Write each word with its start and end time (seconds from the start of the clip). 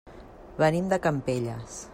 Venim 0.63 0.89
de 0.95 0.99
Campelles. 1.05 1.81